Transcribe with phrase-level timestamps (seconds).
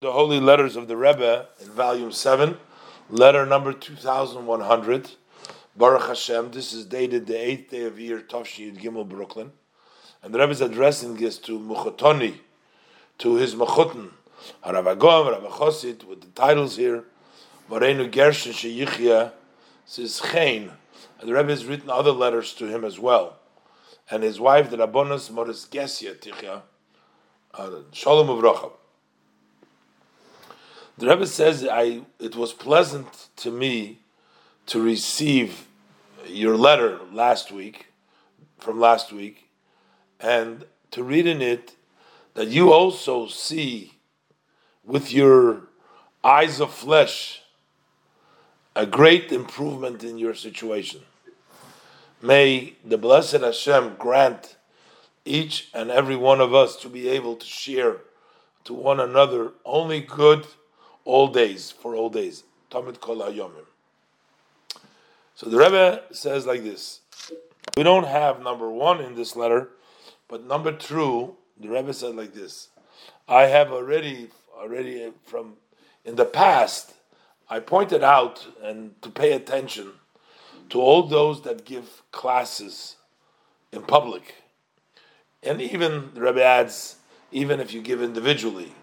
[0.00, 2.56] the Holy Letters of the Rebbe in Volume 7,
[3.10, 5.10] letter number 2100.
[5.74, 9.50] Baruch Hashem, this is dated the 8th day of Iyar, Tavshid Gimel, Brooklyn.
[10.22, 12.34] And the Rebbe is addressing this to Muchotoni,
[13.18, 14.10] to his Mechutin,
[14.64, 17.02] Harav Agom, Rav Chosit, with the titles here,
[17.68, 19.32] Morenu Gershon Sheyichya,
[19.84, 20.70] says Chain.
[21.18, 23.40] And the Rebbe has written other letters to him as well.
[24.08, 26.62] And his wife, the Rabbonos Moris Gesia Tichya,
[27.54, 28.74] uh, Shalom Uvrochav.
[30.98, 34.00] The Rebbe says, "I it was pleasant to me
[34.66, 35.68] to receive
[36.26, 37.86] your letter last week,
[38.58, 39.48] from last week,
[40.18, 41.76] and to read in it
[42.34, 43.94] that you also see
[44.82, 45.68] with your
[46.24, 47.42] eyes of flesh
[48.74, 51.02] a great improvement in your situation.
[52.20, 54.56] May the blessed Hashem grant
[55.24, 57.98] each and every one of us to be able to share
[58.64, 60.44] to one another only good."
[61.08, 62.44] All days, for all days.
[62.70, 63.22] Kol.
[65.34, 67.00] So the Rebbe says like this.
[67.78, 69.70] We don't have number one in this letter,
[70.28, 72.68] but number two, the Rebbe said like this.
[73.26, 75.54] I have already, already from
[76.04, 76.92] in the past,
[77.48, 79.92] I pointed out and to pay attention
[80.68, 82.96] to all those that give classes
[83.72, 84.34] in public.
[85.42, 86.96] And even, the Rebbe adds,
[87.32, 88.74] even if you give individually,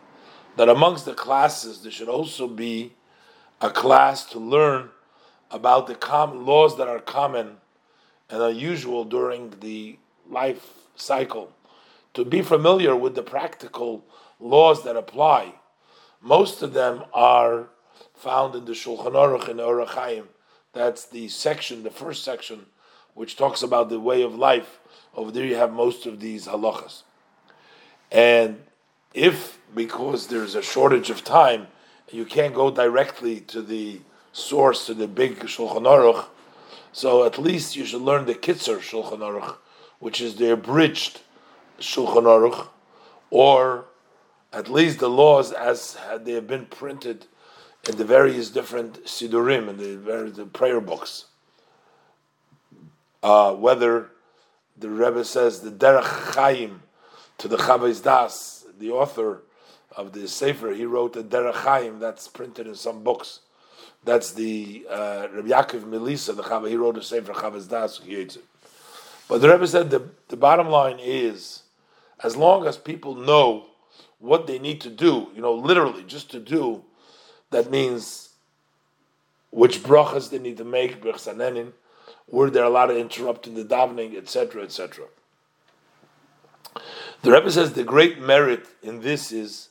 [0.56, 2.94] that amongst the classes there should also be
[3.62, 4.90] a class to learn
[5.52, 5.98] about the
[6.34, 7.58] laws that are common
[8.30, 9.98] and unusual during the
[10.30, 11.52] life cycle,
[12.14, 14.04] to be familiar with the practical
[14.40, 15.54] laws that apply.
[16.22, 17.68] Most of them are
[18.14, 20.30] found in the Shulchan Aruch and Orach Chaim.
[20.74, 22.66] That's the section, the first section,
[23.14, 24.80] which talks about the way of life.
[25.16, 27.04] Over there, you have most of these halachas.
[28.12, 28.64] And
[29.16, 31.68] if because there's a shortage of time,
[32.12, 36.26] you can't go directly to the source to the big Shulchan Aruch,
[36.92, 39.56] so at least you should learn the Kitzur Shulchan Aruch,
[40.00, 41.22] which is the abridged
[41.80, 42.68] Shulchan Aruch,
[43.32, 43.86] or
[44.54, 47.26] at least the laws as they have been printed
[47.90, 51.26] in the various different sidurim and the various prayer books.
[53.24, 54.12] Uh, whether
[54.78, 56.84] the Rebbe says the Derech Chaim
[57.38, 59.44] to the Chavas Daas the author
[59.96, 63.40] of the Sefer, he wrote a Derech that's printed in some books.
[64.04, 68.00] That's the uh, Rabbi Yaakov Melissa, the Chava, he wrote a Sefer Chavas Daas
[69.28, 71.64] But the Rebbe said the, the bottom line is,
[72.24, 73.66] as long as people know
[74.20, 76.84] what they need to do, you know, literally just to do,
[77.52, 78.30] that means
[79.52, 81.04] which brachas they need to make,
[82.28, 85.06] were there a lot of interrupting the davening, etc., etc.
[87.22, 89.70] The Rebbe says the great merit in this is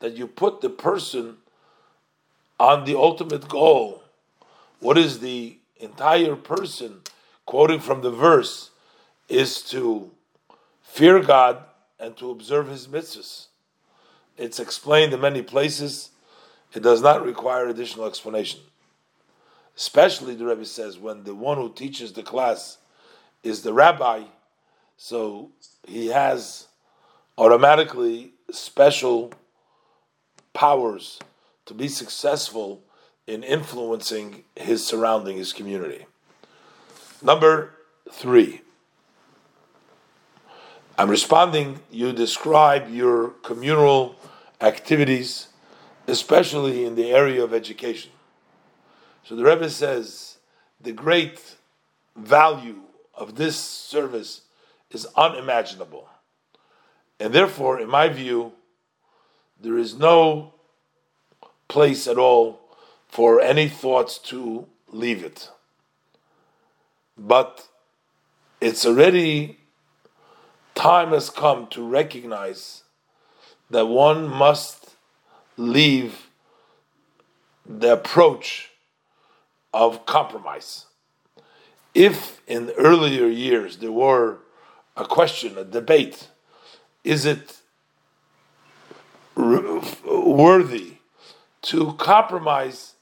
[0.00, 1.36] that you put the person
[2.58, 4.02] on the ultimate goal.
[4.80, 7.02] What is the entire person,
[7.44, 8.70] quoting from the verse,
[9.28, 10.10] is to
[10.82, 11.62] fear God
[11.98, 13.46] and to observe His mitzvahs.
[14.36, 16.10] It's explained in many places.
[16.74, 18.60] It does not require additional explanation.
[19.76, 22.78] Especially, the Rebbe says, when the one who teaches the class
[23.42, 24.24] is the rabbi,
[24.96, 25.50] so
[25.86, 26.68] he has
[27.38, 29.32] automatically special
[30.52, 31.18] powers
[31.66, 32.82] to be successful
[33.26, 36.06] in influencing his surrounding, his community.
[37.20, 37.72] Number
[38.10, 38.62] three.
[40.98, 44.16] I'm responding, you describe your communal
[44.60, 45.48] activities,
[46.06, 48.12] especially in the area of education.
[49.24, 50.38] So the Rebbe says
[50.80, 51.56] the great
[52.16, 52.80] value
[53.12, 54.42] of this service
[54.96, 56.08] is unimaginable.
[57.20, 58.52] And therefore, in my view,
[59.60, 60.54] there is no
[61.68, 62.44] place at all
[63.08, 64.66] for any thoughts to
[65.02, 65.50] leave it.
[67.16, 67.68] But
[68.60, 69.58] it's already
[70.74, 72.82] time has come to recognize
[73.70, 74.96] that one must
[75.56, 76.28] leave
[77.64, 78.70] the approach
[79.72, 80.86] of compromise.
[81.94, 84.38] If in earlier years there were
[84.96, 86.28] a question, a debate,
[87.04, 87.58] is it
[89.36, 90.94] worthy
[91.62, 92.94] to compromise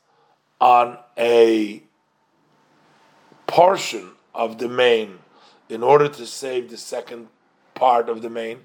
[0.61, 1.83] on a
[3.47, 5.19] portion of the main
[5.69, 7.29] in order to save the second
[7.75, 8.61] part of the main?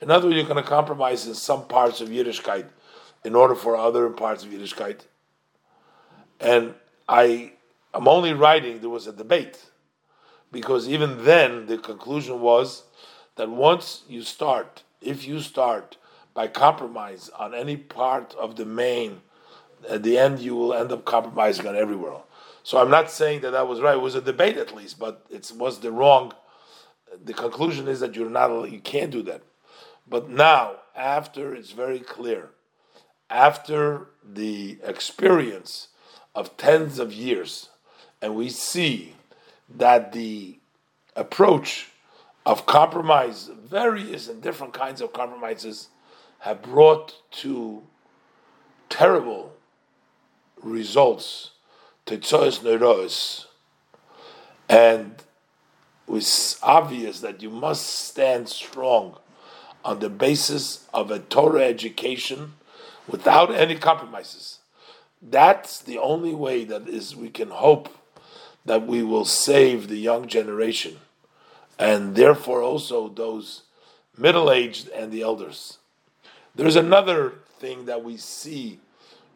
[0.00, 2.66] In other words, you're going to compromise in some parts of Yiddishkeit
[3.24, 5.00] in order for other parts of Yiddishkeit.
[6.40, 6.74] And
[7.06, 7.52] I
[7.92, 9.69] am only writing, there was a debate,
[10.52, 12.84] because even then the conclusion was
[13.36, 15.96] that once you start, if you start
[16.34, 19.20] by compromise on any part of the main,
[19.88, 22.20] at the end you will end up compromising on everywhere.
[22.62, 23.94] So I'm not saying that that was right.
[23.94, 26.32] It was a debate at least, but it was the wrong.
[27.24, 28.70] The conclusion is that you're not.
[28.70, 29.42] You can't do that.
[30.06, 32.50] But now, after it's very clear,
[33.30, 35.88] after the experience
[36.34, 37.70] of tens of years,
[38.20, 39.14] and we see
[39.76, 40.58] that the
[41.16, 41.88] approach
[42.46, 45.88] of compromise, various and different kinds of compromises,
[46.40, 47.82] have brought to
[48.88, 49.52] terrible
[50.62, 51.50] results,
[52.06, 53.46] tetzos neuros,
[54.68, 55.22] and
[56.08, 59.16] it's obvious that you must stand strong
[59.84, 62.54] on the basis of a Torah education
[63.06, 64.58] without any compromises.
[65.22, 67.99] That's the only way that is we can hope
[68.64, 70.98] that we will save the young generation
[71.78, 73.62] and therefore also those
[74.16, 75.78] middle-aged and the elders.
[76.54, 78.78] There's another thing that we see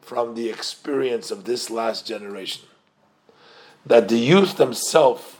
[0.02, 2.66] from the experience of this last generation
[3.86, 5.36] that the youth themselves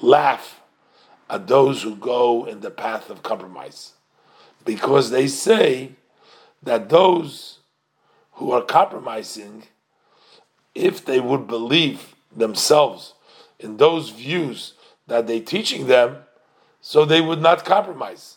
[0.00, 0.60] laugh
[1.28, 3.92] at those who go in the path of compromise
[4.64, 5.92] because they say
[6.62, 7.58] that those
[8.32, 9.64] who are compromising,
[10.74, 13.14] if they would believe themselves
[13.58, 14.74] in those views
[15.06, 16.18] that they're teaching them,
[16.80, 18.36] so they would not compromise.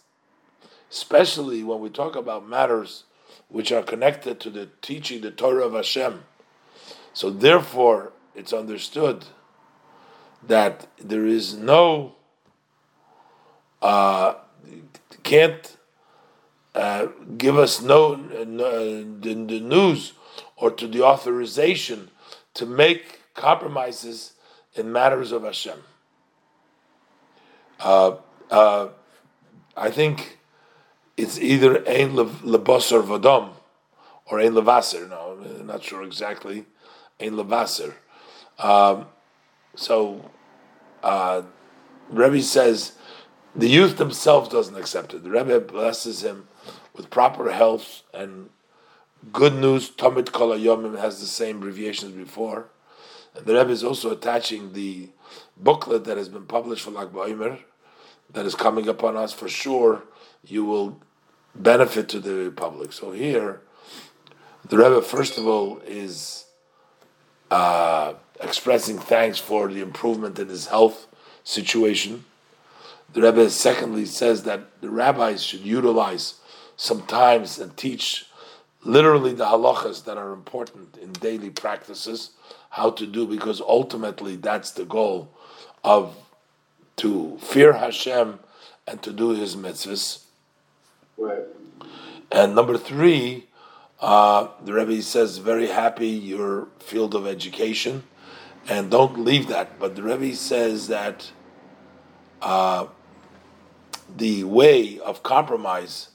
[0.90, 3.04] Especially when we talk about matters
[3.48, 6.24] which are connected to the teaching, the Torah of Hashem.
[7.14, 9.26] So therefore, it's understood
[10.48, 12.16] that there is no
[13.82, 14.36] uh,
[15.24, 15.78] can't
[16.76, 20.14] uh, give us no, no the, the news
[20.56, 22.10] or to the authorization
[22.54, 24.34] to make compromises
[24.74, 25.84] in matters of Hashem.
[27.80, 28.16] Uh,
[28.50, 28.90] uh,
[29.76, 30.40] I think
[31.18, 33.52] it's either ein lebosar vadom
[34.26, 35.10] or ein levaser.
[35.10, 36.66] No, I'm not sure exactly.
[37.20, 37.94] Ein levaser.
[38.60, 39.08] Um,
[39.76, 40.30] so,
[41.04, 41.44] uh,
[42.10, 42.94] Rebbe says
[43.56, 45.24] the youth themselves doesn't accept it.
[45.24, 46.48] The Rebbe blesses him
[46.96, 48.50] with proper health and
[49.32, 49.90] good news.
[49.90, 52.68] Tomit Kol Yomim has the same abbreviation as before.
[53.34, 55.10] The Rebbe is also attaching the
[55.58, 57.60] booklet that has been published for Lag BaOmer
[58.34, 59.32] that is coming upon us.
[59.34, 60.04] For sure,
[60.46, 61.00] you will
[61.56, 62.94] benefit to the public.
[62.94, 63.62] So here,
[64.68, 66.46] the Rebbe, first of all, is
[67.50, 71.08] uh, expressing thanks for the improvement in his health
[71.44, 72.26] situation.
[73.14, 76.36] The Rebbe, secondly, says that the rabbis should utilize
[76.78, 78.26] sometimes and teach
[78.84, 82.32] literally the halachas that are important in daily practices,
[82.72, 85.30] how to do, because ultimately that's the goal
[85.84, 86.16] of
[86.98, 88.40] to fear Hashem
[88.88, 90.24] and to do His mitzvahs.
[91.18, 91.44] Right.
[92.32, 93.48] And number three,
[94.00, 98.04] uh, the Rebbe says, very happy your field of education,
[98.68, 99.80] and don't leave that.
[99.80, 101.32] But the Rebbe says that
[102.42, 102.88] uh,
[104.18, 106.10] the way of compromise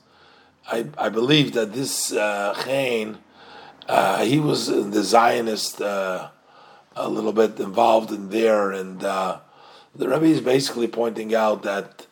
[0.69, 3.19] I, I believe that this uh, Chain,
[3.89, 6.31] uh, he was the Zionist uh,
[6.97, 9.39] a little bit involved in there, and uh,
[9.95, 12.07] the Rebbe is basically pointing out that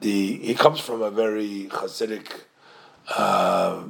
[0.00, 2.42] the he comes from a very Hasidic
[3.16, 3.82] uh,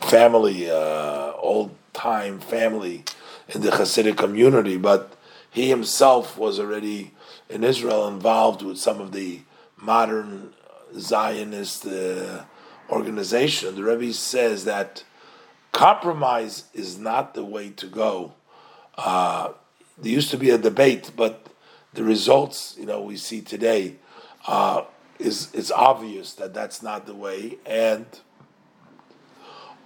[0.00, 3.04] family, uh, old time family
[3.48, 5.16] in the Hasidic community, but
[5.50, 7.12] he himself was already
[7.48, 9.40] in Israel involved with some of the
[9.76, 10.52] modern
[10.96, 12.44] Zionist uh,
[12.90, 15.04] organization, the Rebbe says that
[15.72, 18.34] compromise is not the way to go.
[19.02, 19.52] Uh,
[19.96, 21.46] there used to be a debate, but
[21.94, 23.96] the results, you know, we see today,
[24.46, 24.82] uh,
[25.18, 28.04] is it's obvious that that's not the way, and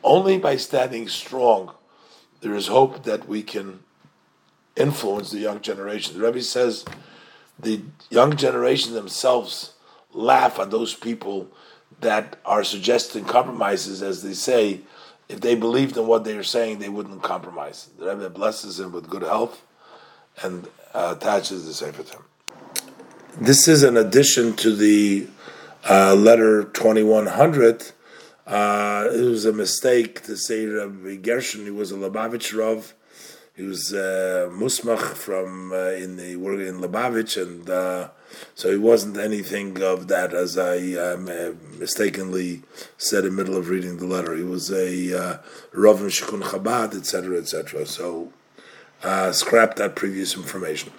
[0.03, 1.73] only by standing strong,
[2.41, 3.81] there is hope that we can
[4.77, 6.19] influence the young generation.
[6.19, 6.85] The Rebbe says
[7.59, 9.75] the young generation themselves
[10.13, 11.49] laugh at those people
[12.01, 14.81] that are suggesting compromises, as they say,
[15.29, 17.89] if they believed in what they are saying, they wouldn't compromise.
[17.99, 19.63] The Rebbe blesses him with good health
[20.43, 22.25] and uh, attaches the Sefer to him.
[23.41, 25.27] This is an addition to the
[25.89, 27.93] uh, letter 2100.
[28.47, 32.95] Uh, it was a mistake to say Rabbi Gershon, he was a Lubavitch Rav.
[33.57, 38.09] He was uh, Musmach from uh, in the work in Lubavitch, and uh,
[38.57, 41.27] so he wasn't anything of that, as I um,
[41.79, 42.63] mistakenly
[42.99, 44.35] said in the middle of reading the letter.
[44.35, 45.39] He was a uh,
[45.73, 47.87] Rav in Shikun Chabad, etc., etc.
[47.87, 48.33] So
[49.05, 50.91] uh, scrap that previous information.